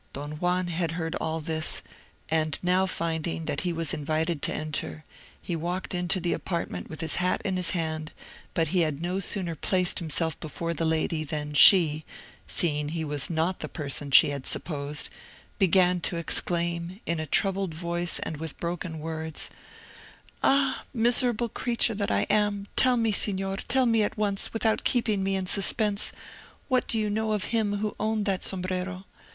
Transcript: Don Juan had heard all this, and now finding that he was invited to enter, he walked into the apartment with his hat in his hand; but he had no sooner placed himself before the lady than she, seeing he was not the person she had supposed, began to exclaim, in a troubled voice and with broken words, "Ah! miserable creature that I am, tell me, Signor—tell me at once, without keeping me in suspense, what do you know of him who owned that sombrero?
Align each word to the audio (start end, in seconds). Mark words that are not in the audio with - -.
Don 0.13 0.31
Juan 0.37 0.65
had 0.65 0.93
heard 0.93 1.13
all 1.17 1.41
this, 1.41 1.83
and 2.27 2.57
now 2.63 2.87
finding 2.87 3.45
that 3.45 3.61
he 3.61 3.71
was 3.71 3.93
invited 3.93 4.41
to 4.41 4.51
enter, 4.51 5.03
he 5.39 5.55
walked 5.55 5.93
into 5.93 6.19
the 6.19 6.33
apartment 6.33 6.89
with 6.89 7.01
his 7.01 7.17
hat 7.17 7.39
in 7.45 7.55
his 7.55 7.69
hand; 7.77 8.11
but 8.55 8.69
he 8.69 8.79
had 8.79 8.99
no 8.99 9.19
sooner 9.19 9.53
placed 9.53 9.99
himself 9.99 10.39
before 10.39 10.73
the 10.73 10.87
lady 10.87 11.23
than 11.23 11.53
she, 11.53 12.03
seeing 12.47 12.89
he 12.89 13.05
was 13.05 13.29
not 13.29 13.59
the 13.59 13.69
person 13.69 14.09
she 14.09 14.31
had 14.31 14.47
supposed, 14.47 15.09
began 15.59 15.99
to 16.01 16.17
exclaim, 16.17 16.99
in 17.05 17.19
a 17.19 17.27
troubled 17.27 17.75
voice 17.75 18.17
and 18.23 18.37
with 18.37 18.59
broken 18.59 18.97
words, 18.97 19.51
"Ah! 20.41 20.83
miserable 20.95 21.47
creature 21.47 21.93
that 21.93 22.09
I 22.09 22.23
am, 22.23 22.67
tell 22.75 22.97
me, 22.97 23.11
Signor—tell 23.11 23.85
me 23.85 24.01
at 24.01 24.17
once, 24.17 24.51
without 24.51 24.83
keeping 24.83 25.21
me 25.21 25.35
in 25.35 25.45
suspense, 25.45 26.11
what 26.69 26.87
do 26.87 26.97
you 26.97 27.07
know 27.07 27.33
of 27.33 27.43
him 27.53 27.73
who 27.77 27.95
owned 27.99 28.25
that 28.25 28.43
sombrero? 28.43 29.05